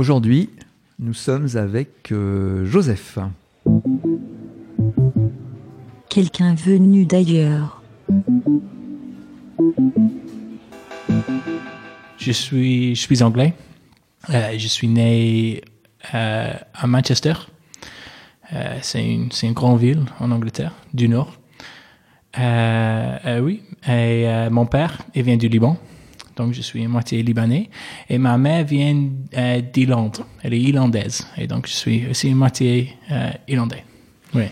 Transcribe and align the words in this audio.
Aujourd'hui, 0.00 0.48
nous 0.98 1.12
sommes 1.12 1.46
avec 1.56 2.10
euh, 2.10 2.64
Joseph. 2.64 3.18
Quelqu'un 6.08 6.54
venu 6.54 7.04
d'ailleurs. 7.04 7.82
Je 12.16 12.32
suis, 12.32 12.94
je 12.94 13.00
suis 13.02 13.22
anglais. 13.22 13.52
Euh, 14.30 14.54
je 14.56 14.68
suis 14.68 14.88
né 14.88 15.60
euh, 16.14 16.54
à 16.72 16.86
Manchester. 16.86 17.34
Euh, 18.54 18.78
c'est 18.80 19.06
une, 19.06 19.30
c'est 19.30 19.48
une 19.48 19.52
grande 19.52 19.80
ville 19.80 20.00
en 20.18 20.30
Angleterre, 20.30 20.72
du 20.94 21.10
Nord. 21.10 21.38
Euh, 22.38 23.18
euh, 23.26 23.40
oui, 23.40 23.62
et 23.84 24.26
euh, 24.26 24.48
mon 24.48 24.64
père, 24.64 25.02
il 25.14 25.24
vient 25.24 25.36
du 25.36 25.48
Liban. 25.48 25.76
Donc, 26.40 26.54
je 26.54 26.62
suis 26.62 26.86
moitié 26.86 27.22
libanais. 27.22 27.68
Et 28.08 28.16
ma 28.18 28.38
mère 28.38 28.64
vient 28.64 28.96
euh, 29.36 29.60
d'Irlande. 29.72 30.18
Elle 30.42 30.54
est 30.54 30.60
irlandaise. 30.60 31.26
Et 31.36 31.46
donc, 31.46 31.66
je 31.66 31.72
suis 31.72 32.06
aussi 32.10 32.32
moitié 32.34 32.96
euh, 33.10 33.30
irlandais. 33.46 33.84
Oui. 34.34 34.44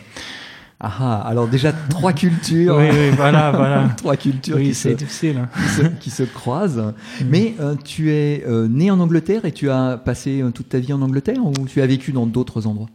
Ah, 0.80 0.92
ah, 1.00 1.28
alors 1.30 1.48
déjà 1.48 1.72
trois 1.72 2.12
cultures. 2.12 2.76
Oui, 2.76 2.88
oui, 2.92 3.08
voilà, 3.16 3.50
voilà. 3.50 3.88
trois 3.96 4.16
cultures 4.16 4.56
Oui, 4.56 4.68
qui, 4.68 4.74
se, 4.74 4.90
c'est 4.90 4.94
difficile. 4.94 5.38
hein. 5.38 5.48
qui, 5.56 5.68
se, 5.70 5.82
qui 6.02 6.10
se 6.10 6.22
croisent. 6.24 6.92
Mais 7.26 7.54
euh, 7.58 7.74
tu 7.84 8.12
es 8.12 8.44
euh, 8.46 8.68
né 8.68 8.90
en 8.90 9.00
Angleterre 9.00 9.44
et 9.46 9.52
tu 9.52 9.70
as 9.70 9.96
passé 9.96 10.42
euh, 10.42 10.50
toute 10.50 10.68
ta 10.68 10.78
vie 10.78 10.92
en 10.92 11.00
Angleterre 11.02 11.44
ou 11.44 11.52
tu 11.66 11.80
as 11.80 11.86
vécu 11.86 12.12
dans 12.12 12.26
d'autres 12.26 12.66
endroits? 12.66 12.90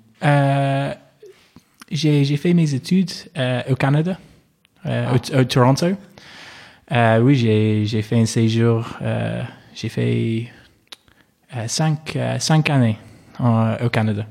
J'ai 1.92 2.38
fait 2.38 2.54
mes 2.54 2.74
études 2.74 3.12
au 3.70 3.76
Canada, 3.76 4.18
euh, 4.86 5.08
au, 5.16 5.40
au 5.40 5.44
Toronto. 5.44 5.88
Euh, 6.94 7.20
oui, 7.20 7.36
j'ai 7.36 7.86
j'ai 7.86 8.02
fait 8.02 8.20
un 8.20 8.26
séjour. 8.26 8.88
euh, 9.02 9.42
j'ai 9.74 9.90
fait 9.90 10.48
euh, 11.56 11.68
cinq, 11.68 12.16
euh, 12.16 12.38
cinq 12.40 12.70
années 12.70 12.98
en- 13.40 13.76
au 13.84 13.90
Canada. 13.90 14.26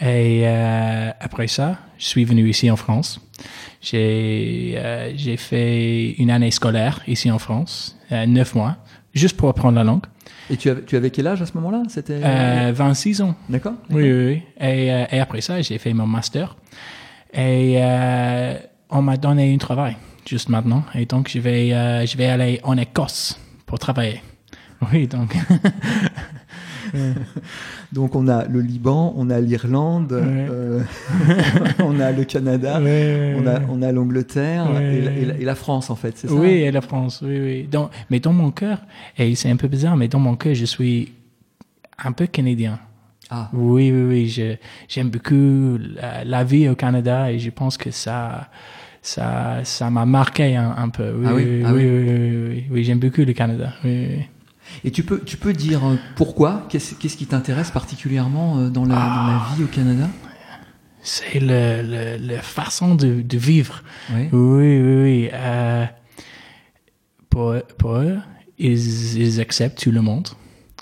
Et 0.00 0.42
euh, 0.46 1.10
après 1.20 1.46
ça, 1.48 1.78
je 1.98 2.06
suis 2.06 2.24
venu 2.24 2.48
ici 2.48 2.70
en 2.70 2.76
France. 2.76 3.20
J'ai 3.82 4.74
euh, 4.76 5.12
j'ai 5.16 5.36
fait 5.36 6.12
une 6.18 6.30
année 6.30 6.50
scolaire 6.50 7.00
ici 7.06 7.30
en 7.30 7.38
France, 7.38 7.98
euh, 8.12 8.24
neuf 8.26 8.54
mois, 8.54 8.76
juste 9.14 9.36
pour 9.36 9.48
apprendre 9.48 9.76
la 9.76 9.84
langue. 9.84 10.04
Et 10.48 10.56
tu 10.56 10.70
avais, 10.70 10.82
tu 10.84 10.96
avais 10.96 11.10
quel 11.10 11.26
âge 11.26 11.42
à 11.42 11.46
ce 11.46 11.52
moment-là? 11.54 11.82
C'était 11.88 12.20
Euh, 12.22 12.72
26 12.74 13.20
ans. 13.20 13.34
D'accord 13.48 13.74
Oui, 13.90 14.02
oui, 14.04 14.26
oui. 14.26 14.42
Et, 14.66 14.92
euh, 14.92 15.04
et 15.10 15.18
après 15.20 15.40
ça, 15.40 15.60
j'ai 15.60 15.78
fait 15.78 15.92
mon 15.92 16.06
master. 16.06 16.56
Et 17.34 17.74
euh, 17.78 18.54
on 18.90 19.02
m'a 19.02 19.16
donné 19.16 19.52
un 19.52 19.58
travail 19.58 19.96
juste 20.28 20.48
maintenant. 20.48 20.84
Et 20.94 21.06
donc, 21.06 21.28
je 21.30 21.38
vais, 21.38 21.72
euh, 21.72 22.04
je 22.06 22.16
vais 22.16 22.26
aller 22.26 22.60
en 22.64 22.76
Écosse 22.76 23.38
pour 23.66 23.78
travailler. 23.78 24.22
Oui, 24.92 25.06
donc. 25.06 25.34
Donc 27.92 28.14
on 28.14 28.28
a 28.28 28.44
le 28.44 28.60
Liban, 28.60 29.12
on 29.16 29.30
a 29.30 29.40
l'Irlande, 29.40 30.12
Ouais. 30.12 30.46
euh, 30.50 30.80
on 31.80 31.98
a 32.00 32.12
le 32.12 32.24
Canada, 32.24 32.78
on 32.80 33.46
a, 33.46 33.60
on 33.68 33.82
a 33.82 33.92
l'Angleterre 33.92 34.70
Ouais. 34.70 34.94
et, 34.96 35.00
la- 35.02 35.12
et 35.12 35.24
la- 35.24 35.36
et 35.38 35.44
la 35.44 35.54
France 35.54 35.90
en 35.90 35.96
fait, 35.96 36.16
c'est 36.16 36.28
ça? 36.28 36.34
Oui, 36.34 36.48
et 36.48 36.70
la 36.70 36.80
France, 36.80 37.22
oui, 37.24 37.38
oui. 37.40 37.62
Donc, 37.70 37.90
mais 38.10 38.20
dans 38.20 38.32
mon 38.32 38.50
cœur, 38.50 38.78
et 39.18 39.34
c'est 39.34 39.50
un 39.50 39.56
peu 39.56 39.68
bizarre, 39.68 39.96
mais 39.96 40.08
dans 40.08 40.18
mon 40.20 40.36
cœur, 40.36 40.54
je 40.54 40.64
suis 40.64 41.12
un 42.02 42.12
peu 42.12 42.26
canadien. 42.26 42.78
Ah, 43.30 43.50
Oui, 43.52 43.90
oui, 43.90 44.02
oui. 44.28 44.56
J'aime 44.88 45.10
beaucoup 45.10 45.78
la, 46.00 46.24
la 46.24 46.44
vie 46.44 46.68
au 46.68 46.76
Canada 46.76 47.32
et 47.32 47.38
je 47.38 47.50
pense 47.50 47.76
que 47.76 47.90
ça, 47.90 48.48
ça, 49.06 49.60
ça 49.64 49.88
m'a 49.88 50.04
marqué 50.04 50.56
un, 50.56 50.74
un 50.76 50.88
peu. 50.88 51.12
Oui, 51.16 51.26
Ah 51.28 51.34
oui, 51.34 51.44
oui, 51.44 51.62
ah 51.64 51.72
oui, 51.72 51.84
oui. 51.84 52.08
oui, 52.08 52.48
oui, 52.48 52.64
oui, 52.70 52.84
j'aime 52.84 52.98
beaucoup 52.98 53.22
le 53.22 53.32
Canada. 53.32 53.72
Et 54.84 54.90
tu 54.90 55.04
peux, 55.04 55.20
tu 55.20 55.36
peux 55.36 55.52
dire 55.52 55.86
euh, 55.86 55.94
pourquoi? 56.16 56.66
Qu'est-ce 56.68 57.16
qui 57.16 57.26
t'intéresse 57.26 57.70
particulièrement 57.70 58.58
euh, 58.58 58.68
dans 58.68 58.84
la, 58.84 58.96
dans 58.96 59.26
la 59.28 59.46
vie 59.54 59.62
au 59.62 59.68
Canada? 59.68 60.08
C'est 61.02 61.38
le, 61.38 61.82
le, 61.82 62.34
la 62.34 62.42
façon 62.42 62.96
de, 62.96 63.22
de 63.22 63.38
vivre. 63.38 63.84
Oui. 64.12 64.28
Oui, 64.32 64.80
oui, 64.80 65.02
oui. 65.02 65.30
Euh, 65.32 65.84
pour, 67.30 67.54
pour 67.78 67.92
eux, 67.98 68.18
ils, 68.58 69.16
ils 69.18 69.40
acceptent 69.40 69.80
tout 69.80 69.92
le 69.92 70.00
monde. 70.02 70.28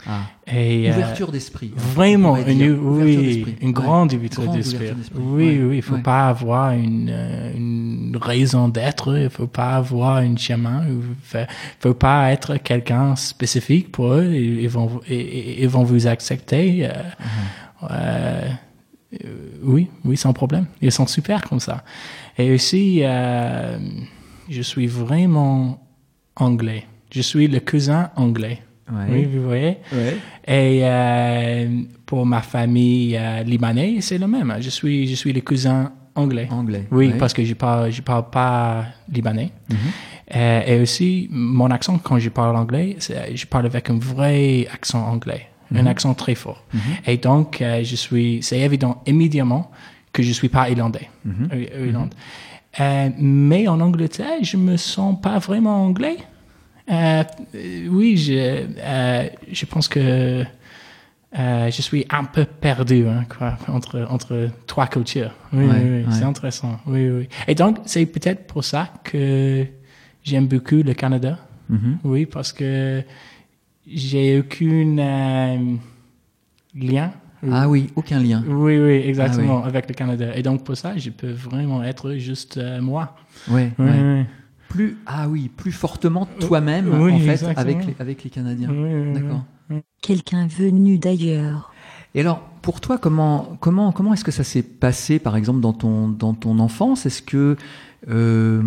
Ah. 0.06 0.20
Et, 0.46 0.90
euh, 0.90 0.94
Ouverture 0.94 1.32
d'esprit. 1.32 1.72
hein, 1.74 1.80
Vraiment, 1.94 2.36
une, 2.36 2.72
oui, 2.78 3.56
une 3.62 3.72
grande 3.72 4.12
ouverture 4.12 4.50
d'esprit. 4.52 4.76
ouverture 4.76 4.96
d'esprit. 4.96 5.22
Oui, 5.22 5.60
oui, 5.62 5.76
il 5.76 5.82
faut 5.82 5.94
Ouais. 5.94 6.02
pas 6.02 6.28
avoir 6.28 6.72
une, 6.72 7.08
euh, 7.10 7.52
une 7.56 8.18
raison 8.20 8.68
d'être, 8.68 9.16
il 9.18 9.30
faut 9.30 9.46
pas 9.46 9.76
avoir 9.76 10.16
un 10.16 10.36
chemin, 10.36 10.84
il 10.88 10.98
faut, 11.22 11.38
faut 11.80 11.94
pas 11.94 12.30
être 12.32 12.56
quelqu'un 12.58 13.16
spécifique 13.16 13.90
pour 13.92 14.12
eux, 14.12 14.32
ils, 14.34 14.68
vont, 14.68 15.00
ils, 15.08 15.60
ils 15.62 15.68
vont 15.68 15.84
vous 15.84 16.06
accepter. 16.06 16.86
euh, 16.86 16.90
euh, 17.90 18.48
euh, 19.24 19.28
oui, 19.62 19.88
oui, 20.04 20.16
sans 20.16 20.32
problème. 20.32 20.66
Ils 20.82 20.92
sont 20.92 21.06
super 21.06 21.42
comme 21.42 21.60
ça. 21.60 21.84
Et 22.36 22.52
aussi, 22.52 23.00
euh, 23.02 23.78
je 24.50 24.60
suis 24.62 24.86
vraiment 24.86 25.80
anglais. 26.36 26.84
Je 27.12 27.20
suis 27.22 27.46
le 27.46 27.60
cousin 27.60 28.10
anglais. 28.16 28.60
Ouais. 28.92 29.06
Oui, 29.10 29.24
vous 29.24 29.42
voyez? 29.44 29.78
Ouais. 29.92 30.16
Et 30.46 30.80
euh, 30.84 31.80
pour 32.04 32.26
ma 32.26 32.42
famille 32.42 33.16
euh, 33.16 33.42
libanaise, 33.42 34.04
c'est 34.04 34.18
le 34.18 34.26
même. 34.26 34.54
Je 34.60 34.68
suis, 34.70 35.06
je 35.08 35.14
suis 35.14 35.32
le 35.32 35.40
cousin 35.40 35.92
anglais. 36.14 36.48
Anglais. 36.50 36.84
Oui, 36.90 37.08
ouais. 37.08 37.18
parce 37.18 37.32
que 37.32 37.44
je 37.44 37.54
parle, 37.54 37.90
je 37.90 38.02
parle 38.02 38.28
pas 38.30 38.84
libanais. 39.10 39.50
Mhm. 39.70 39.76
Euh, 40.36 40.62
et 40.66 40.80
aussi, 40.80 41.28
mon 41.30 41.70
accent, 41.70 41.98
quand 41.98 42.18
je 42.18 42.28
parle 42.28 42.56
anglais, 42.56 42.96
je 43.34 43.46
parle 43.46 43.66
avec 43.66 43.88
un 43.90 43.98
vrai 43.98 44.66
accent 44.72 45.02
anglais, 45.06 45.48
Mhm. 45.70 45.78
un 45.78 45.86
accent 45.86 46.12
très 46.14 46.34
fort. 46.34 46.62
Et 47.06 47.16
donc, 47.16 47.60
euh, 47.62 47.82
je 47.82 47.96
suis, 47.96 48.38
c'est 48.42 48.60
évident 48.60 49.02
immédiatement 49.06 49.70
que 50.12 50.22
je 50.22 50.32
suis 50.32 50.48
pas 50.50 50.68
irlandais. 50.68 51.08
Mhm. 51.24 51.48
Irlande. 51.86 52.14
Mais 53.18 53.66
en 53.68 53.80
Angleterre, 53.80 54.42
je 54.42 54.56
me 54.56 54.76
sens 54.76 55.18
pas 55.20 55.38
vraiment 55.38 55.84
anglais. 55.86 56.16
Euh, 56.90 57.22
oui, 57.88 58.16
je, 58.16 58.66
euh, 58.78 59.28
je 59.50 59.64
pense 59.66 59.88
que 59.88 60.44
euh, 61.38 61.70
je 61.70 61.82
suis 61.82 62.04
un 62.10 62.24
peu 62.24 62.44
perdu 62.44 63.06
hein, 63.08 63.24
quoi, 63.28 63.56
entre, 63.68 64.06
entre 64.10 64.50
trois 64.66 64.86
cultures. 64.86 65.32
Oui, 65.52 65.64
Ouais, 65.64 65.70
oui, 65.72 65.80
oui, 65.82 65.96
ouais. 66.04 66.12
c'est 66.12 66.24
intéressant. 66.24 66.78
Oui, 66.86 67.08
oui. 67.08 67.28
Et 67.48 67.54
donc, 67.54 67.78
c'est 67.86 68.04
peut-être 68.06 68.46
pour 68.46 68.62
ça 68.64 68.90
que 69.02 69.66
j'aime 70.22 70.46
beaucoup 70.46 70.76
le 70.82 70.92
Canada. 70.94 71.38
Mhm. 71.68 71.98
Oui, 72.04 72.26
parce 72.26 72.52
que 72.52 73.02
j'ai 73.86 74.38
aucun 74.40 74.98
euh, 74.98 75.74
lien. 76.74 77.12
Ah 77.50 77.68
oui, 77.68 77.90
aucun 77.96 78.20
lien. 78.20 78.42
Oui, 78.46 78.78
oui, 78.78 79.02
exactement, 79.06 79.62
Ah 79.64 79.66
avec 79.68 79.88
le 79.88 79.94
Canada. 79.94 80.34
Et 80.36 80.42
donc, 80.42 80.64
pour 80.64 80.76
ça, 80.76 80.96
je 80.96 81.10
peux 81.10 81.30
vraiment 81.30 81.82
être 81.82 82.12
juste 82.14 82.56
euh, 82.58 82.80
moi. 82.80 83.16
Ouais, 83.48 83.70
Oui, 83.78 83.86
ouais. 83.86 84.26
Plus, 84.74 84.96
ah 85.06 85.28
oui, 85.28 85.48
plus 85.56 85.70
fortement 85.70 86.26
toi-même 86.40 86.88
Oui, 87.00 87.12
en 87.12 87.18
fait 87.20 87.30
exactement. 87.32 87.60
avec 87.60 87.86
les, 87.86 87.94
avec 88.00 88.24
les 88.24 88.30
Canadiens. 88.30 88.70
Oui. 88.72 89.12
D'accord. 89.14 89.44
Quelqu'un 90.02 90.48
venu 90.48 90.98
d'ailleurs. 90.98 91.72
Et 92.16 92.20
alors, 92.20 92.40
pour 92.60 92.80
toi, 92.80 92.98
comment 92.98 93.56
comment 93.60 93.92
comment 93.92 94.12
est-ce 94.14 94.24
que 94.24 94.32
ça 94.32 94.42
s'est 94.42 94.62
passé, 94.64 95.20
par 95.20 95.36
exemple, 95.36 95.60
dans 95.60 95.72
ton 95.72 96.08
dans 96.08 96.34
ton 96.34 96.58
enfance? 96.58 97.06
Est-ce 97.06 97.22
que 97.22 97.56
euh, 98.08 98.62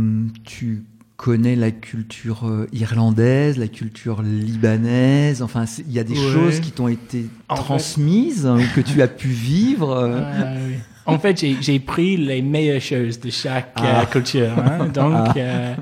tu 0.46 0.86
connais 1.18 1.56
la 1.58 1.72
culture 1.72 2.48
euh, 2.48 2.68
irlandaise, 2.72 3.58
la 3.58 3.68
culture 3.68 4.22
libanaise? 4.22 5.42
Enfin, 5.42 5.66
il 5.86 5.92
y 5.92 6.00
a 6.00 6.04
des 6.06 6.14
Ouais. 6.14 6.34
choses 6.34 6.60
qui 6.62 6.72
t'ont 6.72 6.88
été 6.88 7.28
En 7.50 7.56
transmises 7.56 8.46
ou 8.46 8.60
que 8.76 8.82
tu 8.82 9.02
as 9.02 9.08
pu 9.10 9.28
vivre. 9.28 9.92
euh, 9.92 10.22
Ah, 10.24 10.54
oui. 10.68 10.76
En 11.08 11.20
fait, 11.20 11.40
j'ai- 11.62 11.80
pris 11.80 12.18
les 12.18 12.42
meilleures 12.42 12.82
choses 12.82 13.20
de 13.20 13.30
chaque 13.30 13.72
Ah. 13.78 14.02
euh, 14.02 14.06
culture. 14.06 14.52
hein. 14.58 14.86
Donc, 14.94 15.14
Ah. 15.16 15.34
euh, 15.38 15.76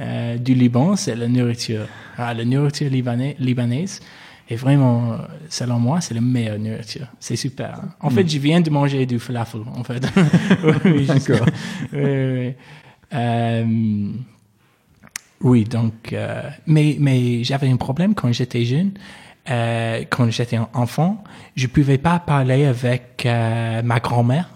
euh, 0.00 0.36
du 0.38 0.54
Liban, 0.54 0.96
c'est 0.96 1.14
la 1.14 1.28
nourriture. 1.28 1.86
Ah, 2.18 2.34
la 2.34 2.44
nourriture 2.44 2.90
libanais- 2.90 3.36
libanaise 3.38 4.00
est 4.48 4.56
vraiment, 4.56 5.18
selon 5.48 5.78
moi, 5.78 6.00
c'est 6.00 6.14
la 6.14 6.20
meilleure 6.20 6.58
nourriture. 6.58 7.06
C'est 7.20 7.36
super. 7.36 7.74
hein. 7.82 7.88
En 8.00 8.10
fait, 8.10 8.28
je 8.28 8.38
viens 8.38 8.60
de 8.60 8.70
manger 8.70 9.06
du 9.06 9.18
falafel, 9.18 9.62
en 9.74 9.82
fait. 9.84 10.02
oui, 10.84 11.06
D'accord. 11.06 11.46
oui, 11.92 12.00
oui. 12.02 12.54
Euh, 13.14 13.64
donc, 15.70 16.14
mais, 16.66 16.96
mais 16.98 17.44
j'avais 17.44 17.68
un 17.68 17.76
problème 17.76 18.14
quand 18.14 18.32
j'étais 18.32 18.64
jeune. 18.64 18.92
Euh, 19.48 20.02
quand 20.10 20.28
j'étais 20.30 20.58
en- 20.58 20.68
enfant, 20.74 21.22
je 21.54 21.68
pouvais 21.68 21.98
pas 21.98 22.18
parler 22.18 22.64
avec 22.64 23.24
euh, 23.26 23.80
ma 23.82 24.00
grand-mère 24.00 24.48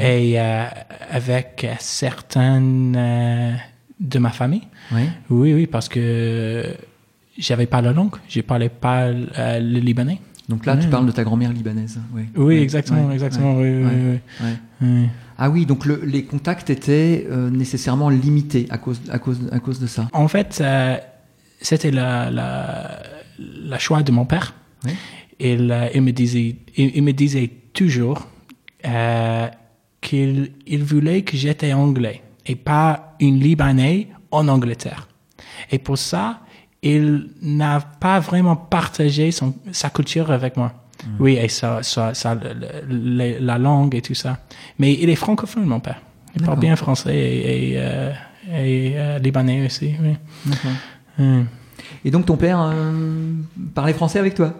et 0.00 0.40
euh, 0.40 0.64
avec 1.10 1.66
certaines 1.78 2.94
euh, 2.96 3.52
de 4.00 4.18
ma 4.18 4.30
famille. 4.30 4.62
ouais. 4.92 5.06
Oui, 5.30 5.54
oui, 5.54 5.66
parce 5.66 5.88
que 5.88 6.64
j'avais 7.38 7.66
pas 7.66 7.80
la 7.82 7.92
langue, 7.92 8.16
je 8.28 8.40
parlais 8.40 8.68
pas 8.68 9.04
euh, 9.06 9.58
le 9.60 9.78
libanais. 9.80 10.18
Donc 10.48 10.64
là, 10.64 10.76
tu 10.76 10.86
parles 10.88 11.06
de 11.06 11.12
ta 11.12 11.24
grand-mère 11.24 11.52
libanaise. 11.52 11.98
Oui, 12.14 12.22
Ouais, 12.36 12.62
exactement, 12.62 13.06
ouais, 13.08 13.14
exactement. 13.14 13.58
oui, 13.58 13.68
oui, 13.68 14.18
oui, 14.40 14.46
oui. 14.82 15.06
Ah 15.38 15.50
oui, 15.50 15.66
donc 15.66 15.84
le- 15.86 16.02
les 16.04 16.22
contacts 16.24 16.70
étaient 16.70 17.26
euh, 17.30 17.50
nécessairement 17.50 18.08
limités 18.10 18.66
à 18.70 18.78
cause, 18.78 19.00
à 19.10 19.18
cause, 19.18 19.40
à 19.52 19.58
cause 19.58 19.80
de 19.80 19.86
ça. 19.86 20.08
En 20.12 20.28
fait, 20.28 20.58
euh, 20.60 20.96
c'était 21.60 21.90
la, 21.90 22.30
la, 22.30 23.02
la 23.38 23.78
choix 23.78 24.02
de 24.02 24.12
mon 24.12 24.24
père. 24.24 24.54
Oui. 24.84 24.92
il, 25.40 25.70
euh, 25.72 25.88
il 25.94 26.02
me 26.02 26.12
disait, 26.12 26.56
il, 26.76 26.92
il 26.96 27.02
me 27.02 27.12
disait 27.12 27.50
toujours 27.74 28.28
euh, 28.86 29.48
qu'il 30.06 30.52
il 30.74 30.82
voulait 30.92 31.22
que 31.28 31.36
j'étais 31.42 31.72
anglais 31.72 32.18
et 32.50 32.56
pas 32.56 32.90
une 33.20 33.38
Libanais 33.46 34.08
en 34.30 34.44
Angleterre. 34.48 35.02
Et 35.72 35.78
pour 35.86 35.98
ça, 35.98 36.24
il 36.82 37.06
n'a 37.42 37.80
pas 37.80 38.18
vraiment 38.20 38.56
partagé 38.56 39.32
son, 39.32 39.48
sa 39.72 39.88
culture 39.90 40.30
avec 40.30 40.56
moi. 40.56 40.70
Oui, 41.18 41.32
et 41.44 41.48
ça, 41.48 41.82
ça, 41.82 42.14
ça, 42.14 42.34
le- 42.34 42.54
le- 42.62 43.18
le- 43.18 43.38
la 43.50 43.58
langue 43.58 43.94
et 43.98 44.02
tout 44.08 44.14
ça. 44.14 44.32
Mais 44.78 44.90
il 45.02 45.08
est 45.10 45.16
francophone, 45.26 45.66
mon 45.66 45.80
père. 45.80 46.00
Il 46.36 46.42
parle 46.42 46.60
bien 46.60 46.76
français 46.76 47.16
et, 47.16 47.72
et, 47.72 47.74
euh, 47.78 48.12
et, 48.64 48.92
euh, 48.96 49.18
libanais 49.18 49.66
aussi. 49.66 49.90
Oui. 50.04 50.14
Hmm. 51.18 51.44
Et 52.04 52.10
donc 52.10 52.26
ton 52.26 52.36
père 52.36 52.60
euh, 52.60 53.32
parlait 53.74 53.92
français 53.94 54.18
avec 54.18 54.34
toi? 54.34 54.50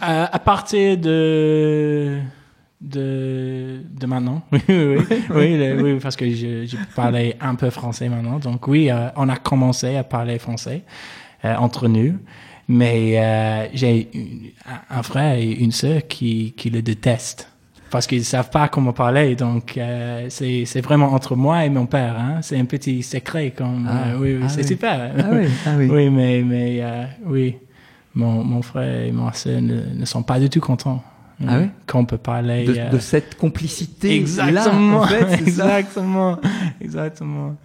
À 0.00 0.38
partir 0.38 0.98
de 0.98 2.18
de 2.82 3.80
de 3.98 4.06
maintenant, 4.06 4.42
oui, 4.52 4.60
oui, 4.68 4.96
oui, 5.08 5.22
oui, 5.30 5.56
le- 5.58 5.82
oui, 5.82 5.98
parce 6.00 6.16
que 6.16 6.28
je, 6.28 6.66
je 6.66 6.76
parlais 6.96 7.36
un 7.40 7.54
peu 7.54 7.70
français 7.70 8.08
maintenant. 8.08 8.38
Donc 8.38 8.66
oui, 8.68 8.90
euh, 8.90 9.08
on 9.16 9.28
a 9.28 9.36
commencé 9.36 9.96
à 9.96 10.04
parler 10.04 10.38
français 10.38 10.82
euh, 11.44 11.54
entre 11.56 11.88
nous. 11.88 12.14
Mais 12.68 13.18
euh, 13.18 13.66
j'ai 13.74 14.08
un- 14.90 15.02
frère 15.02 15.34
et 15.36 15.50
une 15.50 15.72
sœur 15.72 16.02
qui 16.08 16.54
qui 16.56 16.70
le 16.70 16.80
détestent 16.80 17.48
parce 17.90 18.06
qu'ils 18.06 18.24
savent 18.24 18.50
pas 18.50 18.68
comment 18.68 18.92
parler. 18.92 19.34
Donc 19.36 19.78
c'est 20.28 20.80
vraiment 20.80 21.12
entre 21.12 21.36
moi 21.36 21.64
et 21.64 21.70
mon 21.70 21.86
père. 21.86 22.16
Hein? 22.18 22.38
C'est 22.40 22.58
un 22.58 22.64
petit 22.64 23.02
secret 23.02 23.50
comme 23.50 23.86
Ah, 23.90 24.16
oui, 24.18 24.34
oui 24.36 24.40
ah 24.44 24.48
c'est 24.48 24.62
oui. 24.62 24.66
super. 24.68 25.12
Ah 25.18 25.24
oui, 25.32 25.46
ah 25.66 25.70
oui. 25.76 25.88
Oui, 25.90 26.08
mais, 26.10 26.42
mais 26.42 26.82
oui, 27.26 27.56
mon, 28.14 28.42
mon 28.44 28.62
frère 28.62 29.04
et 29.06 29.12
ma 29.12 29.30
ne, 29.46 29.94
ne 30.00 30.04
sont 30.06 30.22
pas 30.22 30.38
du 30.40 30.48
tout 30.48 30.60
contents. 30.60 31.02
Ah 31.48 31.56
euh, 31.56 31.60
oui 31.62 31.68
Qu'on 31.86 32.04
peut 32.04 32.18
parler. 32.18 32.64
De, 32.64 32.74
euh, 32.78 32.88
de 32.90 32.98
cette 32.98 33.36
complicité 33.36 34.16
exactement. 34.16 35.00
là, 35.00 35.04
en 35.04 35.06
fait, 35.06 35.26
c'est 35.44 35.50
ça 35.50 35.78
exactement. 35.80 36.38
exactement. 36.80 37.56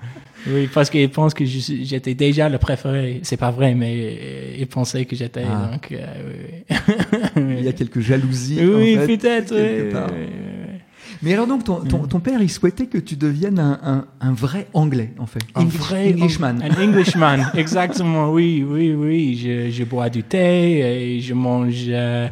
Oui, 0.49 0.69
parce 0.73 0.89
qu'ils 0.89 1.09
pensent 1.09 1.33
que 1.33 1.43
j'étais 1.45 2.13
déjà 2.13 2.47
le 2.47 2.57
préféré. 2.57 3.19
C'est 3.23 3.37
pas 3.37 3.51
vrai, 3.51 3.73
mais 3.75 3.93
euh, 3.97 4.55
ils 4.59 4.67
pensaient 4.67 5.03
que 5.05 5.15
j'étais. 5.15 5.43
Ah. 5.49 5.71
Donc, 5.71 5.91
euh, 5.91 6.05
oui, 6.69 6.75
oui. 7.35 7.55
Il 7.59 7.65
y 7.65 7.67
a 7.67 7.73
quelques 7.73 7.99
jalousies. 7.99 8.59
oui, 8.63 8.97
en 8.97 9.01
fait, 9.01 9.17
peut-être. 9.17 9.53
oui. 9.55 10.25
Mais 11.23 11.33
alors 11.33 11.47
donc 11.47 11.63
ton, 11.63 11.77
ton, 11.77 11.99
ton 12.05 12.19
père, 12.19 12.39
il 12.43 12.49
souhaitait 12.51 12.85
que 12.85 12.99
tu 12.99 13.15
deviennes 13.15 13.57
un, 13.57 13.79
un, 13.83 14.05
un 14.21 14.33
vrai 14.33 14.67
anglais, 14.73 15.13
en 15.17 15.25
fait. 15.25 15.39
Un 15.55 15.61
English- 15.63 15.77
vrai 15.77 16.13
Englishman. 16.13 16.55
Un 16.61 16.83
Englishman, 16.83 17.37
exactement, 17.55 18.29
oui, 18.31 18.63
oui, 18.67 18.93
oui. 18.93 19.35
Je, 19.41 19.71
je 19.71 19.83
bois 19.83 20.09
du 20.09 20.21
thé 20.23 21.15
et 21.15 21.19
je 21.21 21.33
mange. 21.33 21.85
euh, 21.87 22.27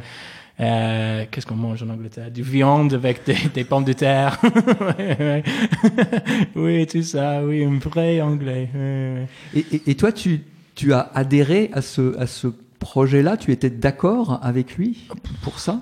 euh, 0.60 1.26
Qu'est-ce 1.30 1.46
qu'on 1.46 1.56
mange 1.56 1.84
en 1.84 1.90
Angleterre? 1.90 2.32
Du 2.32 2.44
viande 2.44 2.94
avec 2.94 3.26
des, 3.26 3.38
des 3.54 3.64
pommes 3.64 3.84
de 3.86 3.94
terre. 3.94 4.40
Ouais, 4.98 5.18
ouais. 5.20 5.44
oui, 6.56 6.88
tout 6.88 7.04
ça, 7.04 7.44
oui, 7.44 7.64
un 7.64 7.78
vrai 7.80 8.22
anglais. 8.22 8.70
Et, 9.54 9.60
et, 9.72 9.82
et 9.92 9.96
toi, 9.96 10.12
tu, 10.12 10.42
tu 10.76 10.94
as 10.94 11.10
adhéré 11.14 11.70
à 11.74 11.82
ce, 11.82 12.18
à 12.18 12.28
ce 12.28 12.48
projet-là? 12.80 13.38
Tu 13.38 13.52
étais 13.52 13.70
d'accord 13.70 14.40
avec 14.44 14.78
lui 14.78 15.08
pour 15.42 15.60
ça 15.60 15.82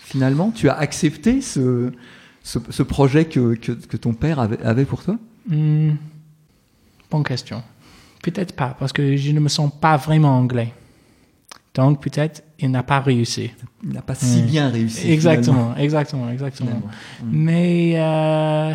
Finalement, 0.00 0.50
tu 0.50 0.68
as 0.68 0.74
accepté 0.76 1.40
ce, 1.40 1.92
ce, 2.42 2.58
ce 2.68 2.82
projet 2.82 3.24
que, 3.24 3.54
que, 3.54 3.72
que 3.72 3.96
ton 3.96 4.12
père 4.12 4.38
avait, 4.38 4.60
avait 4.62 4.84
pour 4.84 5.02
toi? 5.02 5.16
Hmm, 5.48 5.92
bonne 7.10 7.24
question. 7.24 7.62
Peut-être 8.22 8.54
pas, 8.54 8.76
parce 8.78 8.92
que 8.92 9.16
je 9.16 9.32
ne 9.32 9.40
me 9.40 9.48
sens 9.48 9.72
pas 9.80 9.96
vraiment 9.96 10.36
anglais. 10.36 10.72
Donc 11.74 12.02
peut-être 12.02 12.42
il 12.58 12.70
n'a 12.70 12.82
pas 12.82 13.00
réussi. 13.00 13.50
Il 13.82 13.90
n'a 13.94 14.02
pas 14.02 14.14
si 14.14 14.42
Hmm. 14.42 14.46
bien 14.46 14.68
réussi. 14.68 15.10
Exactement, 15.10 15.74
exactement, 15.76 16.30
exactement. 16.30 16.68
finalement. 16.70 16.90
Mais 17.32 17.94
euh, 17.96 18.74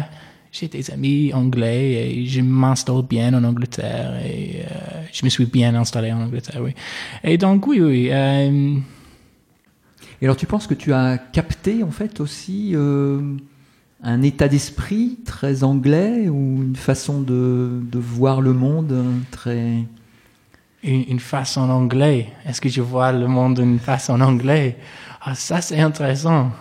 j'ai 0.52 0.68
des 0.68 0.90
amis 0.92 1.32
anglais 1.34 2.12
et 2.12 2.26
je 2.26 2.42
m'installe 2.42 3.04
bien 3.08 3.34
en 3.36 3.44
Angleterre 3.44 4.20
et 4.26 4.64
euh, 4.64 5.04
je 5.14 5.24
me 5.26 5.30
suis 5.30 5.46
bien 5.46 5.76
installé 5.76 6.12
en 6.12 6.22
Angleterre, 6.22 6.62
oui. 6.64 6.72
Et 7.24 7.38
donc, 7.38 7.68
oui, 7.68 7.80
oui. 7.82 8.10
euh, 8.12 8.76
Et 10.22 10.26
alors, 10.26 10.36
tu 10.38 10.48
penses 10.48 10.66
que 10.66 10.74
tu 10.74 10.92
as 10.94 11.20
capté 11.20 11.84
en 11.84 11.92
fait 11.92 12.20
aussi 12.20 12.72
euh, 12.74 13.22
un 14.02 14.22
état 14.24 14.48
d'esprit 14.48 15.20
très 15.26 15.64
anglais 15.64 16.28
ou 16.30 16.64
une 16.64 16.76
façon 16.76 17.22
de, 17.22 17.80
de 17.92 18.00
voir 18.00 18.42
le 18.42 18.54
monde 18.54 18.92
euh, 18.92 19.04
très. 19.32 19.84
Une, 20.92 21.20
face 21.20 21.58
en 21.58 21.70
anglais. 21.70 22.30
Est-ce 22.46 22.60
que 22.62 22.70
je 22.70 22.82
vois 22.82 23.12
le 23.12 23.28
monde 23.28 23.60
d'une 23.60 23.80
face 23.80 24.10
en 24.10 24.20
anglais? 24.22 24.78
Ah, 25.22 25.36
ça, 25.36 25.62
c'est 25.62 25.80
intéressant. 25.80 26.52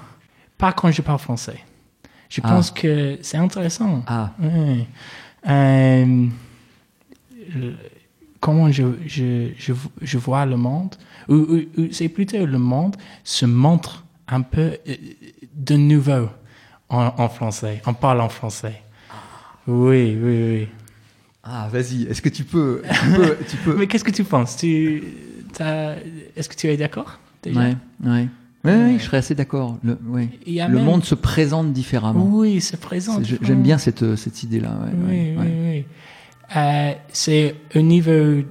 Pas 0.58 0.72
quand 0.72 0.90
je 0.90 1.02
parle 1.02 1.18
français. 1.18 1.58
Je 2.28 2.40
Ah. 2.42 2.48
pense 2.48 2.70
que 2.70 3.18
c'est 3.22 3.36
intéressant. 3.38 4.02
Ah, 4.06 4.30
Oui. 4.40 4.86
Euh, 5.48 6.26
comment 8.40 8.70
je, 8.70 8.84
je, 9.06 9.50
je, 9.58 9.72
je 10.02 10.18
vois 10.18 10.44
le 10.46 10.56
monde, 10.56 10.94
ou, 11.28 11.46
c'est 11.92 12.08
plutôt 12.08 12.44
le 12.44 12.58
monde 12.58 12.96
se 13.24 13.46
montre 13.46 14.04
un 14.28 14.42
peu 14.42 14.76
euh, 14.88 14.94
de 15.54 15.76
nouveau 15.76 16.28
en, 16.88 17.12
en 17.16 17.28
français, 17.28 17.80
en 17.86 17.94
parlant 17.94 18.28
français. 18.28 18.82
Oui, 19.66 20.16
oui, 20.20 20.42
oui. 20.50 20.68
Ah 21.48 21.68
vas-y, 21.72 22.04
est-ce 22.04 22.20
que 22.22 22.28
tu 22.28 22.44
peux. 22.44 22.82
Tu 22.84 23.10
peux, 23.14 23.36
tu 23.48 23.56
peux... 23.58 23.76
Mais 23.76 23.86
qu'est-ce 23.86 24.04
que 24.04 24.10
tu 24.10 24.24
penses? 24.24 24.56
Tu, 24.56 25.02
Est-ce 25.58 26.48
que 26.48 26.54
tu 26.56 26.66
es 26.68 26.76
d'accord 26.76 27.18
déjà? 27.42 27.60
Ouais, 27.60 27.76
ouais. 28.04 28.28
Ouais, 28.64 28.72
ouais, 28.76 28.96
je 28.98 29.04
serais 29.04 29.18
assez 29.18 29.36
d'accord. 29.36 29.78
Le, 29.84 29.96
ouais. 30.08 30.28
Le 30.44 30.68
même- 30.68 30.82
monde 30.84 31.04
se 31.04 31.14
présente 31.14 31.72
différemment. 31.72 32.26
Oui, 32.28 32.60
c'est 32.60 32.80
présent. 32.80 33.18
C'est- 33.18 33.24
je- 33.24 33.36
J'aime 33.42 33.62
bien 33.62 33.78
cette, 33.78 34.02
euh, 34.02 34.16
cette 34.16 34.42
idée-là. 34.42 34.70
ouais, 34.70 34.90
Oui, 34.92 35.14
ouais, 35.14 35.36
oui, 35.36 35.36
ouais. 35.38 35.84
oui. 35.86 36.56
Euh, 36.56 36.92
c'est 37.12 37.54
au 37.76 37.80
niveau 37.80 38.42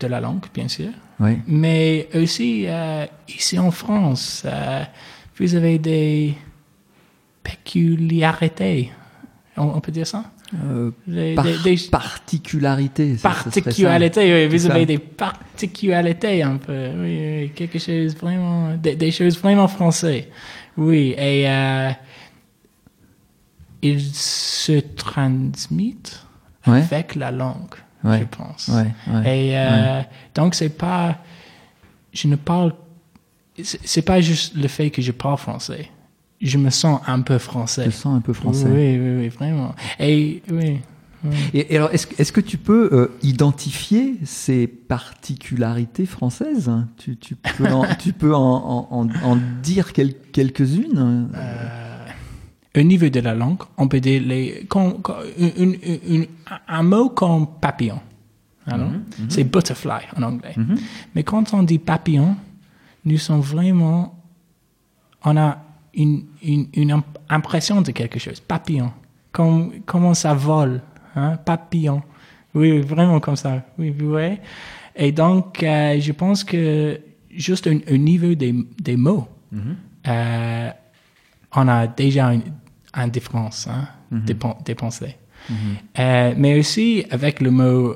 de 0.00 0.06
la 0.06 0.20
langue, 0.20 0.44
bien 0.54 0.68
sûr. 0.68 0.90
Mais 1.48 2.08
aussi, 2.14 2.64
euh, 2.66 3.04
ici 3.28 3.58
en 3.58 3.70
France, 3.72 4.42
euh, 4.46 4.82
vous 5.38 5.54
avez 5.56 5.78
des 5.78 6.34
peculiarités. 7.42 8.90
On, 9.56 9.64
on 9.74 9.80
peut 9.80 9.92
dire 9.92 10.06
ça? 10.06 10.24
Euh, 10.52 10.90
Des- 11.06 11.34
par- 11.36 11.44
des- 11.44 11.58
des 11.76 11.88
particularité. 11.90 13.16
ça- 13.16 13.30
ça 13.32 13.34
serait 13.42 13.50
ça. 13.52 13.60
particularités, 13.62 14.32
oui, 14.48 14.48
vous 14.48 14.66
avez 14.70 14.84
des 14.84 14.98
particularités 14.98 16.42
un 16.42 16.56
peu. 16.56 16.88
Oui, 16.96 17.18
oui, 17.42 17.52
quelque 17.54 17.78
chose 17.78 18.16
vraiment, 18.16 18.74
des, 18.76 18.96
des 18.96 19.12
choses 19.12 19.38
vraiment 19.38 19.68
françaises. 19.68 20.24
Oui, 20.76 21.14
et 21.16 21.48
euh, 21.48 21.90
ils 23.82 24.00
se 24.12 24.80
transmettent 24.80 26.26
Ouais. 26.66 26.78
avec 26.82 27.14
la 27.14 27.30
langue, 27.30 27.74
Ouais. 28.04 28.18
je 28.20 28.24
pense. 28.36 28.68
Ouais. 28.68 28.90
Et 29.24 29.56
euh, 29.56 30.00
donc, 30.34 30.54
c'est 30.54 30.68
pas. 30.76 31.18
Je 32.12 32.28
ne 32.28 32.36
parle. 32.36 32.72
C'est 33.62 34.02
pas 34.02 34.20
juste 34.20 34.54
le 34.56 34.68
fait 34.68 34.90
que 34.90 35.00
je 35.02 35.12
parle 35.12 35.36
français. 35.38 35.88
Je 36.40 36.56
me 36.58 36.70
sens 36.70 37.00
un 37.06 37.20
peu 37.20 37.38
français. 37.38 37.84
Je 37.86 37.90
sens 37.90 38.16
un 38.16 38.20
peu 38.20 38.32
français. 38.32 38.66
Oui, 38.66 38.98
oui, 38.98 39.16
oui, 39.18 39.28
vraiment. 39.28 39.74
Et 39.98 40.42
oui. 40.50 40.78
oui. 41.24 41.30
Et, 41.52 41.74
et 41.74 41.76
alors, 41.76 41.90
est-ce 41.92 42.32
que 42.32 42.40
tu 42.40 42.56
peux 42.56 42.88
euh, 42.92 43.08
identifier 43.22 44.16
ces 44.24 44.66
particularités 44.66 46.06
françaises 46.06 46.70
tu, 46.96 47.16
tu 47.18 47.36
peux 47.36 47.66
en, 47.66 47.84
tu 47.98 48.12
peux 48.14 48.34
en, 48.34 48.40
en- 48.40 48.88
en- 48.90 49.08
en 49.22 49.36
dire 49.62 49.92
quel- 49.92 50.14
quelques-unes 50.32 51.28
Euh, 51.34 52.06
au 52.78 52.82
niveau 52.82 53.08
de 53.10 53.20
la 53.20 53.34
langue, 53.34 53.60
on 53.76 53.86
peut 53.88 54.00
dire 54.00 54.22
les, 54.24 54.64
quand- 54.68 54.92
quand- 55.02 55.18
une- 55.38 55.52
une- 55.82 55.98
une- 56.08 56.26
un 56.68 56.82
mot 56.82 57.10
comme 57.10 57.46
papillon. 57.60 58.00
alors, 58.66 58.90
C'est 59.28 59.44
butterfly 59.44 60.04
en 60.16 60.22
anglais. 60.22 60.54
Mais 61.14 61.22
quand 61.22 61.52
on 61.52 61.62
dit 61.64 61.78
papillon, 61.78 62.34
nous 63.04 63.18
sommes 63.18 63.40
vraiment, 63.40 64.16
on 65.24 65.36
a 65.36 65.58
une, 65.94 66.24
une, 66.42 66.66
une 66.74 66.92
imp- 66.92 67.18
impression 67.28 67.80
de 67.82 67.90
quelque 67.92 68.18
chose. 68.18 68.40
Papillon. 68.40 68.92
Comme, 69.32 69.72
comment 69.86 70.14
ça 70.14 70.34
vole. 70.34 70.80
Hein? 71.16 71.36
Papillon. 71.44 72.02
Oui, 72.54 72.80
vraiment 72.80 73.20
comme 73.20 73.36
ça. 73.36 73.62
Oui, 73.78 73.90
vous 73.90 74.08
voyez? 74.10 74.38
Et 74.96 75.12
donc, 75.12 75.62
euh, 75.62 75.98
je 76.00 76.12
pense 76.12 76.42
que 76.44 77.00
juste 77.30 77.66
au, 77.66 77.72
au 77.92 77.96
niveau 77.96 78.34
des, 78.34 78.54
des 78.80 78.96
mots, 78.96 79.28
euh, 80.08 80.70
on 81.54 81.68
a 81.68 81.86
déjà 81.86 82.32
une, 82.32 82.42
une 82.96 83.10
différence 83.10 83.66
hein, 83.68 83.88
des, 84.10 84.34
pen- 84.34 84.54
des 84.64 84.74
pensées. 84.74 85.16
Euh, 85.98 86.34
mais 86.36 86.58
aussi, 86.58 87.04
avec 87.10 87.40
le 87.40 87.50
mot, 87.50 87.94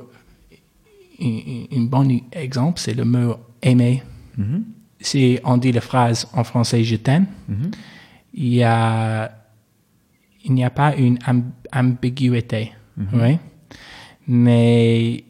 un, 1.21 1.25
un- 1.25 1.77
un 1.77 1.81
bon 1.83 2.21
exemple, 2.31 2.79
c'est 2.79 2.93
le 2.93 3.05
mot 3.05 3.35
aimer. 3.61 4.03
Si 4.99 5.39
on 5.43 5.57
dit 5.57 5.71
la 5.71 5.81
phrase 5.81 6.27
en 6.33 6.43
français 6.43 6.83
je 6.83 6.95
t'aime, 6.95 7.25
il 8.33 8.53
y 8.55 8.63
a, 8.63 9.31
il 10.45 10.53
n'y 10.53 10.63
a 10.63 10.69
pas 10.69 10.95
une 10.95 11.17
amb- 11.25 11.51
ambiguïté. 11.73 12.71
oui. 13.13 13.37
Mais 14.27 15.23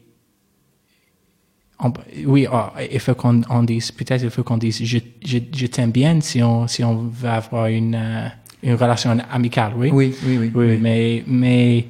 on- 1.78 1.92
oui, 2.24 2.46
oh, 2.50 2.68
il 2.90 2.98
faut 3.00 3.14
qu'on 3.14 3.42
on 3.50 3.62
dise, 3.62 3.92
peut-être 3.92 4.22
il 4.22 4.30
faut 4.30 4.42
qu'on 4.42 4.56
dise, 4.56 4.82
je, 4.82 4.98
je, 5.24 5.38
je 5.54 5.66
t'aime 5.66 5.90
bien 5.90 6.20
si 6.22 6.42
on, 6.42 6.66
si 6.66 6.82
on 6.82 7.08
veut 7.08 7.28
avoir 7.28 7.66
une, 7.66 7.94
euh, 7.94 8.28
une 8.62 8.74
relation 8.74 9.16
amicale, 9.30 9.74
oui. 9.76 9.90
Oui, 9.92 10.14
oui, 10.24 10.38
oui. 10.38 10.52
Oui, 10.54 10.78
mais, 10.80 11.22
mais 11.26 11.86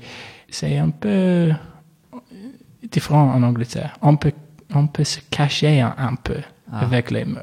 c'est 0.49 0.77
un 0.79 0.91
peu 0.91 1.51
différent 2.91 3.31
en 3.33 3.43
Angleterre. 3.45 3.97
On 4.03 4.17
peut, 4.17 4.33
on 4.75 4.89
peut 4.89 5.05
se 5.05 5.21
cacher 5.31 5.81
un, 5.81 5.95
un 5.97 6.15
peu 6.17 6.39
Ah. 6.73 6.81
avec 6.81 7.13
les 7.13 7.25
mots. 7.25 7.39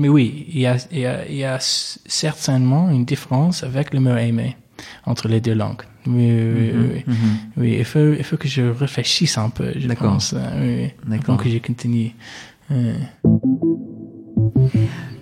Mais 0.00 0.08
oui, 0.08 0.46
il 0.54 0.60
y, 0.60 0.66
a, 0.66 0.76
il, 0.90 0.98
y 1.00 1.06
a, 1.06 1.28
il 1.28 1.36
y 1.36 1.44
a 1.44 1.56
s- 1.56 1.98
certainement 2.06 2.90
une 2.90 3.04
différence 3.04 3.62
avec 3.64 3.92
le 3.92 4.00
mot 4.00 4.16
aimer 4.16 4.56
entre 5.04 5.28
les 5.28 5.40
deux 5.42 5.52
langues. 5.54 5.82
Oui, 6.06 6.14
oui, 6.16 6.70
oui, 6.74 6.86
oui. 6.94 7.04
Mhm. 7.06 7.14
Oui, 7.58 7.76
il 7.80 7.84
faut, 7.84 8.12
il 8.14 8.24
faut 8.24 8.38
que 8.38 8.48
je 8.48 8.62
réfléchisse 8.62 9.36
un 9.36 9.50
peu, 9.50 9.72
je 9.76 9.86
D'accord. 9.86 10.12
pense. 10.12 10.34
Oui, 10.58 10.88
D'accord. 11.06 11.36
que 11.36 11.50
je 11.50 11.58
continue. 11.58 12.12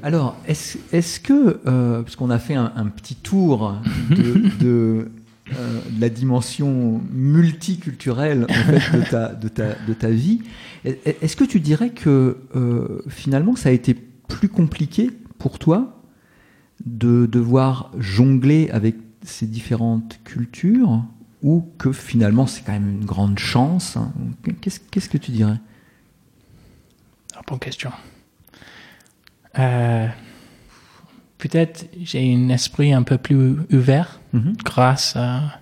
Alors, 0.03 0.37
est-ce 0.47 1.19
que, 1.21 1.61
euh, 1.67 2.03
puisqu'on 2.03 2.31
a 2.31 2.39
fait 2.39 2.55
un, 2.55 2.73
un 2.77 2.87
petit 2.87 3.17
tour 3.17 3.75
de, 4.11 4.49
de, 4.61 5.11
euh, 5.59 5.81
de 5.91 6.01
la 6.01 6.09
dimension 6.09 7.01
multiculturelle 7.13 8.47
en 8.49 8.53
fait, 8.53 8.97
de, 8.99 9.03
ta, 9.11 9.29
de, 9.35 9.49
ta, 9.49 9.75
de 9.87 9.93
ta 9.93 10.09
vie, 10.11 10.41
est- 10.85 11.17
est-ce 11.21 11.35
que 11.37 11.45
tu 11.45 11.59
dirais 11.59 11.91
que 11.91 12.37
euh, 12.55 13.03
finalement 13.09 13.57
ça 13.57 13.71
a 13.71 13.73
été 13.73 13.97
plus 14.29 14.49
compliqué 14.49 15.11
pour 15.39 15.59
toi 15.59 16.01
de 16.87 17.27
devoir 17.27 17.91
jongler 17.99 18.71
avec 18.71 18.95
ces 19.23 19.47
différentes 19.47 20.21
cultures 20.25 21.03
ou 21.43 21.69
que 21.79 21.93
finalement 21.93 22.47
c'est 22.47 22.63
quand 22.65 22.73
même 22.73 22.89
une 22.91 23.05
grande 23.05 23.39
chance 23.39 23.97
hein 23.97 24.13
Qu'est-ce 24.61 24.79
qu'est-ce 24.81 25.09
que 25.09 25.19
tu 25.19 25.31
dirais? 25.33 25.59
Ah, 27.37 27.41
bonne 27.47 27.59
question. 27.59 27.91
Euh, 29.59 30.07
Peut-être 31.39 31.89
j'ai 32.03 32.35
un 32.35 32.49
esprit 32.49 32.93
un 32.93 33.03
peu 33.05 33.17
plus 33.17 33.57
ouvert 33.73 34.21
Mhm. 34.33 34.57
grâce 34.65 35.15
à 35.17 35.61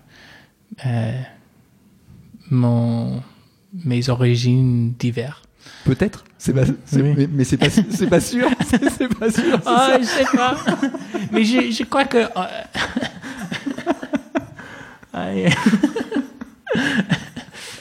euh, 0.87 1.21
mon, 2.51 3.23
mes 3.85 4.09
origines 4.09 4.93
diverses. 4.99 5.43
Peut-être, 5.85 6.25
c'est 6.39 6.53
pas- 6.53 6.63
Oui. 6.95 7.15
mais, 7.17 7.29
mais 7.33 7.45
c'est 7.45 7.57
pas, 7.57 7.71
c'est 7.71 8.07
pas 8.09 8.21
sûr. 8.21 8.49
C'est 8.99 9.09
pas 9.19 9.31
sûr. 9.31 9.61
Ah, 9.65 9.89
ça. 9.93 9.99
je 10.01 10.05
sais 10.05 10.37
pas. 10.37 10.57
Mais 11.33 11.45
je, 11.45 11.71
je 11.71 11.85
crois 11.85 12.05
que. 12.05 12.19
euh, 12.19 12.27
Aïe. 15.19 15.49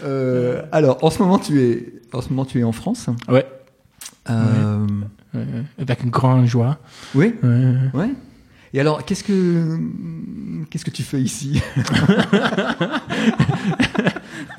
Euh, 0.04 0.62
alors, 0.72 1.04
en 1.04 1.10
ce 1.10 1.20
moment, 1.22 1.40
tu 1.40 1.60
es, 1.62 1.94
en 2.14 2.22
ce 2.22 2.30
moment, 2.30 2.46
tu 2.46 2.60
es 2.60 2.64
en 2.64 2.72
France. 2.72 3.08
ouais. 3.28 3.46
Euh, 4.30 4.86
Euh, 5.36 5.64
avec 5.80 6.04
une 6.04 6.10
grande 6.12 6.46
joie. 6.46 6.78
Oui. 7.14 7.36
Euh, 7.44 7.76
Ouais. 7.94 8.10
Et 8.74 8.80
alors, 8.80 9.04
qu'est-ce 9.06 9.24
que, 9.24 9.78
qu'est-ce 10.70 10.86
que 10.86 10.92
tu 10.92 11.04
fais 11.04 11.22
ici? 11.22 11.62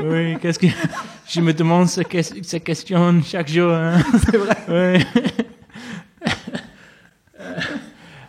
oui, 0.01 0.37
qu'est-ce 0.41 0.59
que. 0.59 0.67
Je 1.29 1.41
me 1.41 1.53
demande 1.53 1.89
ce 1.89 2.01
que- 2.03 2.23
cette 2.23 2.63
question 2.65 3.21
chaque 3.23 3.49
jour. 3.49 3.73
hein. 3.73 3.99
C'est 4.25 4.37
vrai. 4.37 4.57
Ouais. 4.69 5.07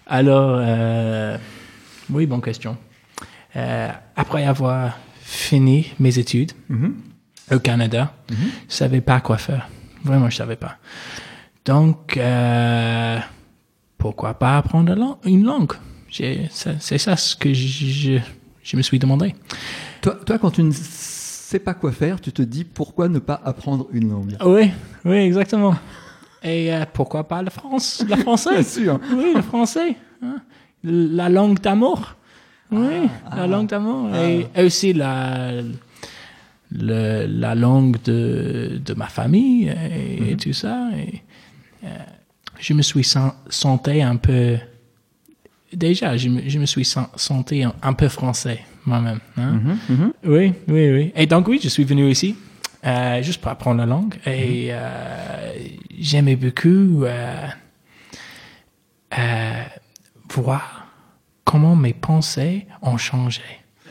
Alors, 0.05 0.57
euh, 0.59 1.37
oui, 2.09 2.25
bonne 2.25 2.41
question. 2.41 2.77
Euh, 3.55 3.89
après 4.15 4.45
avoir 4.45 4.97
fini 5.21 5.93
mes 5.99 6.17
études 6.17 6.53
Mhm. 6.69 6.95
au 7.51 7.59
Canada, 7.59 8.13
Mhm. 8.31 8.37
je 8.69 8.73
savais 8.73 9.01
pas 9.01 9.19
quoi 9.19 9.37
faire. 9.37 9.67
Vraiment, 10.03 10.29
je 10.29 10.37
savais 10.37 10.55
pas. 10.55 10.77
Donc, 11.65 12.15
euh, 12.17 13.19
pourquoi 13.97 14.33
pas 14.35 14.57
apprendre 14.57 15.17
une 15.25 15.43
langue? 15.43 15.73
C'est 16.09 16.49
ça 16.97 17.17
ce 17.17 17.35
que 17.35 17.53
je, 17.53 17.67
je, 17.85 18.19
je 18.63 18.77
me 18.77 18.81
suis 18.81 18.99
demandé. 18.99 19.35
Toi, 20.01 20.15
toi, 20.25 20.37
quand 20.39 20.51
tu 20.51 20.63
ne 20.63 20.71
sais 21.47 21.59
pas 21.59 21.73
quoi 21.73 21.91
faire, 21.91 22.19
tu 22.19 22.31
te 22.31 22.41
dis 22.41 22.63
pourquoi 22.63 23.07
ne 23.09 23.19
pas 23.19 23.39
apprendre 23.43 23.87
une 23.91 24.09
langue? 24.09 24.35
Oui, 24.45 24.71
oui, 25.05 25.15
exactement. 25.17 25.75
Et 26.43 26.73
euh, 26.73 26.85
pourquoi 26.93 27.27
pas 27.27 27.41
le 27.41 27.49
France, 27.49 28.01
le 28.01 28.07
Bien 28.15 28.17
français 28.17 28.63
sûr. 28.63 28.99
Oui, 29.11 29.33
le 29.35 29.41
français. 29.41 29.95
hein. 30.21 30.37
La 30.83 31.29
langue 31.29 31.59
d'amour. 31.59 32.15
Oui, 32.71 33.07
Ah, 33.25 33.35
la 33.37 33.43
ah, 33.43 33.47
langue 33.47 33.67
d'amour. 33.69 34.13
Et 34.15 34.45
aussi 34.63 34.93
la, 34.93 35.51
le- 36.71 37.25
la 37.27 37.55
langue 37.55 37.97
de, 38.03 38.79
de 38.83 38.93
ma 38.93 39.07
famille 39.07 39.67
et, 39.69 40.29
et 40.29 40.31
Mhm. 40.33 40.37
tout 40.37 40.53
ça. 40.53 40.89
Et, 40.97 41.21
euh, 41.83 41.87
je 42.59 42.73
me 42.73 42.81
suis 42.81 43.03
sen- 43.03 43.33
senti 43.49 44.01
un 44.01 44.17
peu... 44.17 44.57
Déjà, 45.73 46.15
je 46.17 46.29
me, 46.29 46.41
je 46.47 46.59
me 46.59 46.65
suis 46.65 46.85
sen- 46.85 47.07
senti 47.15 47.63
un, 47.63 47.73
un 47.81 47.93
peu 47.93 48.07
français 48.09 48.59
moi-même. 48.87 49.19
hein? 49.37 49.51
Mhm, 49.51 49.79
mhm. 49.89 50.13
Oui, 50.25 50.53
oui, 50.67 50.91
oui. 50.91 51.13
Et 51.15 51.25
donc, 51.27 51.47
oui, 51.47 51.59
je 51.61 51.69
suis 51.69 51.83
venu 51.83 52.09
ici 52.09 52.35
euh, 52.85 53.21
juste 53.21 53.41
pour 53.41 53.51
apprendre 53.51 53.79
la 53.79 53.85
langue. 53.85 54.15
Et 54.25 54.69
euh, 54.71 55.53
j'aimais 55.99 56.35
beaucoup 56.35 57.03
euh, 57.03 57.47
voir 60.33 60.87
comment 61.43 61.75
mes 61.75 61.93
pensées 61.93 62.65
ont 62.81 62.97
changé. 62.97 63.41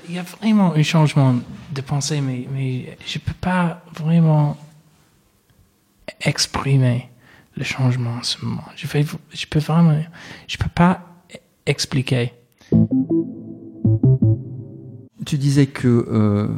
Il 0.08 0.14
y 0.14 0.18
a 0.18 0.22
vraiment 0.22 0.72
un 0.74 0.82
changement 0.82 1.34
de 1.72 1.80
pensée, 1.80 2.20
mais, 2.20 2.46
mais 2.52 2.96
je 3.06 3.18
ne 3.18 3.24
peux 3.24 3.34
pas 3.40 3.82
vraiment 3.94 4.56
exprimer 6.20 7.08
le 7.56 7.64
changement 7.64 8.12
en 8.20 8.22
ce 8.22 8.44
moment. 8.44 8.64
Je, 8.76 8.86
fais, 8.86 9.04
je 9.32 9.46
peux 9.46 9.58
vraiment, 9.58 10.00
je 10.46 10.56
peux 10.56 10.68
pas 10.68 11.00
expliquer. 11.66 12.32
Tu 15.26 15.38
disais 15.38 15.66
que, 15.66 16.06
euh, 16.08 16.48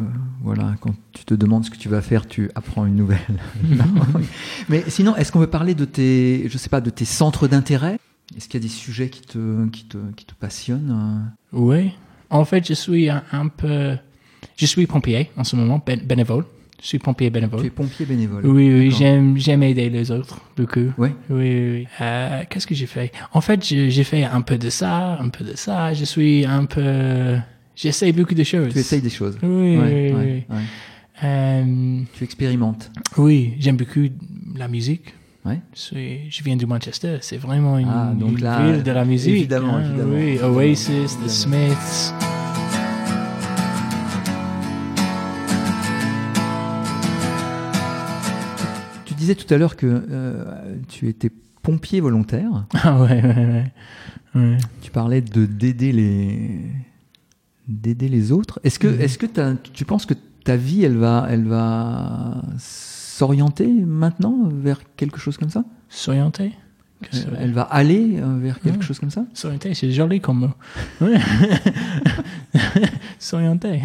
voilà, 0.42 0.75
quand 0.80 0.94
tu 1.12 1.25
te 1.25 1.34
demandes 1.34 1.64
ce 1.64 1.70
que 1.70 1.76
tu 1.78 1.88
vas 1.88 2.02
faire, 2.02 2.26
tu 2.26 2.50
apprends 2.54 2.87
une 2.87 2.96
nouvelle. 2.96 3.18
Mais 4.68 4.84
sinon, 4.88 5.16
est-ce 5.16 5.32
qu'on 5.32 5.40
veut 5.40 5.46
parler 5.48 5.75
de 5.75 5.84
tes, 5.84 6.48
je 6.48 6.58
sais 6.58 6.68
pas, 6.68 6.80
de 6.80 6.90
tes 6.90 7.04
centres 7.06 7.48
d'intérêt? 7.48 7.98
Est-ce 8.37 8.46
qu'il 8.48 8.60
y 8.60 8.62
a 8.62 8.66
des 8.68 8.72
sujets 8.72 9.08
qui 9.08 9.22
te, 9.22 9.66
qui 9.68 9.87
te, 9.87 9.96
qui 10.16 10.26
te 10.26 10.34
passionnent? 10.34 11.32
Oui. 11.52 11.92
En 12.30 12.44
fait, 12.44 12.66
je 12.68 12.75
suis 12.75 13.08
un, 13.08 13.22
un 13.32 13.48
peu. 13.48 13.96
Je 14.56 14.66
suis 14.66 14.87
pompier 14.87 15.30
en 15.37 15.44
ce 15.44 15.56
moment, 15.56 15.82
bénévole. 16.04 16.44
Je 16.80 16.87
suis 16.87 16.98
pompier 16.98 17.30
bénévole. 17.30 17.60
Tu 17.60 17.66
es 17.66 17.70
pompier 17.70 18.06
bénévole. 18.06 18.46
Oui, 18.46 18.70
oui, 18.72 18.90
j'aime, 18.90 19.37
j'aime 19.37 19.62
aider 19.64 19.90
les 19.90 20.10
autres 20.10 20.40
beaucoup. 20.56 20.92
Ouais. 20.96 21.14
Oui, 21.28 21.37
oui, 21.40 21.70
oui. 21.70 21.87
Euh, 22.00 22.42
qu'est-ce 22.48 22.66
que 22.66 22.75
j'ai 22.75 22.87
fait? 22.87 23.10
En 23.32 23.40
fait, 23.40 23.64
j'ai 23.64 24.04
fait 24.04 24.25
un 24.25 24.42
peu 24.42 24.58
de 24.58 24.70
ça, 24.70 25.18
un 25.18 25.28
peu 25.28 25.44
de 25.44 25.56
ça. 25.56 25.92
Je 25.94 26.04
suis 26.04 26.44
un 26.44 26.66
peu. 26.66 27.38
J'essaie 27.80 28.11
beaucoup 28.11 28.35
de 28.35 28.42
choses. 28.42 28.73
Tu 28.73 28.78
essayes 28.80 29.00
des 29.00 29.08
choses. 29.08 29.38
Oui, 29.40 29.49
Ouais, 29.49 29.78
oui, 29.78 30.12
ouais, 30.12 30.14
oui. 30.50 30.56
ouais. 30.56 30.62
Euh, 31.23 32.00
Tu 32.12 32.25
expérimentes. 32.25 32.90
oui, 33.16 33.54
j'aime 33.61 33.76
beaucoup 33.76 34.00
la 34.56 34.66
musique. 34.66 35.14
Ouais. 35.44 35.61
Je, 35.76 36.42
viens 36.42 36.56
de 36.56 36.66
Manchester. 36.66 37.18
C'est 37.20 37.37
vraiment 37.37 37.78
une, 37.78 37.88
Ah, 37.88 38.12
donc 38.18 38.30
une 38.38 38.42
là, 38.42 38.68
ville 38.73 38.82
de 38.82 38.90
la 38.90 39.04
musique. 39.04 39.30
évidemment, 39.32 39.76
hein. 39.76 39.85
évidemment, 39.88 40.12
Oui, 40.12 40.23
évidemment, 40.23 40.56
Oasis, 40.56 40.88
évidemment. 40.90 41.25
The 41.25 41.28
Smiths. 41.30 42.14
Tu 49.04 49.14
disais 49.14 49.35
tout 49.35 49.52
à 49.52 49.56
l'heure 49.58 49.76
que 49.76 49.87
euh, 50.11 50.76
tu 50.88 51.08
étais 51.08 51.30
pompier 51.62 52.00
volontaire. 52.00 52.66
Ah 52.75 53.00
ouais, 53.00 53.23
ouais, 53.23 53.23
ouais. 53.37 53.73
ouais. 54.35 54.56
Tu 54.82 54.90
parlais 54.90 55.20
de 55.20 55.47
d'aider 55.47 55.92
les 55.92 56.62
d'aider 57.68 58.08
les 58.08 58.32
autres. 58.32 58.58
Est-ce 58.64 58.78
que 58.78 58.88
Mhm. 58.88 59.00
est-ce 59.00 59.18
que 59.18 59.26
tu 59.72 59.84
penses 59.84 60.06
que 60.06 60.14
ta 60.44 60.56
vie 60.56 60.84
elle 60.84 60.96
va 60.96 61.26
elle 61.30 61.46
va 61.46 62.42
s'orienter 62.58 63.66
maintenant 63.70 64.48
vers 64.50 64.80
quelque 64.96 65.18
chose 65.18 65.37
comme 65.37 65.50
ça? 65.50 65.64
S'orienter? 65.88 66.52
Veut 67.12 67.20
Elle 67.38 67.52
va 67.52 67.62
aller 67.62 68.16
euh, 68.18 68.38
vers 68.40 68.58
quelque 68.58 68.82
chose 68.82 68.98
comme 68.98 69.10
ça? 69.10 69.25
S'orienter, 69.32 69.72
c'est 69.75 69.92
joli 69.92 70.20
comme 70.20 70.40
mot. 70.40 70.50
Ouais. 71.00 71.20
s'orienter. 73.20 73.82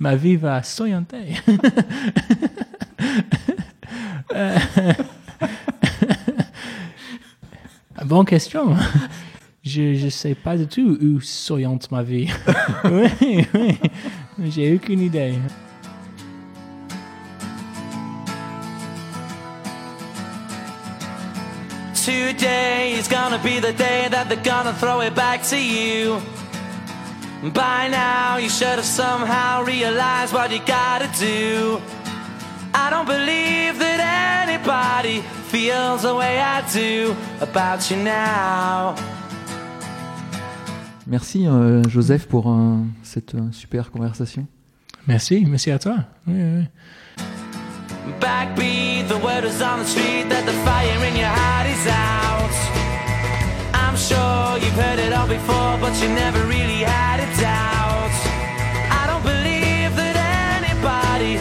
Ma 0.00 0.16
vie 0.16 0.36
va 0.36 0.62
s'orienter. 0.62 1.34
Euh, 4.34 4.58
Bonne 8.06 8.24
question. 8.24 8.74
Je 9.74 10.04
ne 10.04 10.10
sais 10.10 10.34
pas 10.34 10.54
du 10.58 10.66
tout 10.66 10.98
où 11.00 11.18
ma 11.90 12.02
vie. 12.02 12.28
oui, 12.84 13.46
oui. 13.54 13.78
J'ai 14.44 14.74
aucune 14.74 15.00
idée. 15.00 15.32
Today 21.94 22.92
is 22.98 23.08
gonna 23.08 23.38
be 23.38 23.60
the 23.60 23.72
day 23.72 24.08
that 24.10 24.28
they're 24.28 24.44
gonna 24.44 24.74
throw 24.74 25.00
it 25.00 25.14
back 25.14 25.42
to 25.44 25.56
you. 25.56 26.20
By 27.54 27.88
now, 27.88 28.36
you 28.36 28.50
should 28.50 28.76
have 28.76 28.84
somehow 28.84 29.64
realized 29.64 30.34
what 30.34 30.50
you 30.50 30.60
gotta 30.66 31.08
do. 31.18 31.80
I 32.74 32.90
don't 32.90 33.06
believe 33.06 33.78
that 33.78 34.46
anybody 34.46 35.22
feels 35.48 36.02
the 36.02 36.14
way 36.14 36.40
I 36.40 36.60
do 36.70 37.16
about 37.40 37.90
you 37.90 37.96
now. 37.96 39.11
Merci 41.12 41.46
euh, 41.46 41.82
Joseph 41.90 42.26
pour 42.26 42.50
euh, 42.50 42.78
cette 43.02 43.34
euh, 43.34 43.52
super 43.52 43.90
conversation. 43.90 44.46
Merci, 45.06 45.44
merci 45.46 45.70
à 45.70 45.78
toi. 45.78 45.96
Oui, 46.26 46.36
oui. 46.38 46.64
Backbeat, 48.18 49.08
the 49.08 49.22
word 49.22 49.44
is 49.44 49.60
on 49.60 49.80
the 49.80 49.86
street 49.86 50.30
that 50.30 50.46
the 50.46 50.56
fire 50.64 51.04
in 51.04 51.14
your 51.14 51.28
heart 51.28 51.66
is 51.66 51.86
out. 51.86 52.50
I'm 53.74 53.94
sure 53.94 54.56
you've 54.56 54.72
heard 54.72 55.00
it 55.00 55.12
all 55.12 55.28
before, 55.28 55.76
but 55.82 55.92
you 56.00 56.08
never 56.08 56.46
really 56.46 56.82
had 56.82 57.20
it 57.20 57.44
out. 57.44 58.10
I 58.90 59.06
don't 59.06 59.22
believe 59.22 59.94
that 59.94 60.16
anybody 60.64 61.36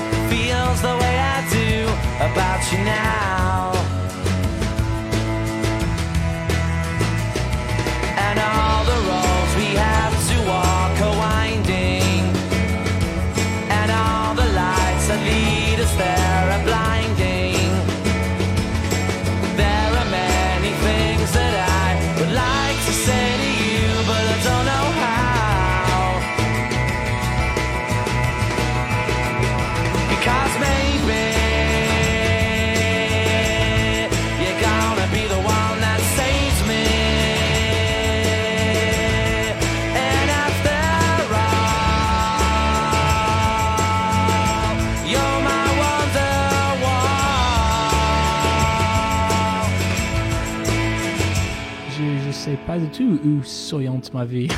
pas 52.67 52.77
du 52.77 52.87
tout 52.87 53.19
où 53.23 53.43
s'oriente 53.43 54.13
ma 54.13 54.25
vie. 54.25 54.47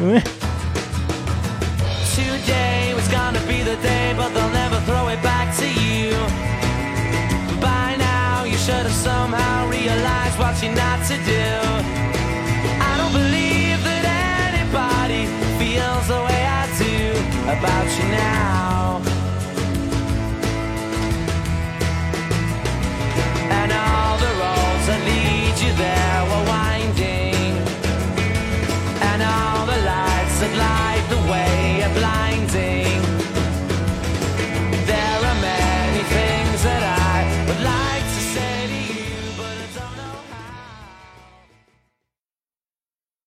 Ouais. 0.00 0.22
Today 2.14 2.94
was 2.94 3.06
gonna 3.08 3.40
be 3.46 3.62
the 3.62 3.76
day, 3.82 4.14
but 4.16 4.32
they'll 4.32 4.48
never 4.48 4.80
throw 4.86 5.08
it 5.08 5.22
back 5.22 5.54
to 5.58 5.66
you. 5.66 6.14
By 7.60 7.96
now, 7.98 8.44
you 8.44 8.56
should 8.56 8.86
have 8.88 8.92
somehow 8.92 9.68
realized 9.68 10.38
what 10.38 10.56
you're 10.62 10.74
not 10.74 11.04
to 11.10 11.16
do. 11.26 11.48
I 12.80 12.96
don't 12.96 13.12
believe 13.12 13.78
that 13.84 14.04
anybody 14.48 15.26
feels 15.58 16.08
the 16.08 16.20
way 16.28 16.42
I 16.46 16.64
do 16.78 16.96
about 17.52 17.88
you 17.98 18.08
now. 18.10 18.59